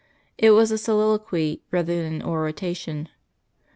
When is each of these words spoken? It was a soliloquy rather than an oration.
It 0.35 0.49
was 0.57 0.71
a 0.71 0.79
soliloquy 0.79 1.61
rather 1.69 2.01
than 2.01 2.11
an 2.21 2.23
oration. 2.23 3.07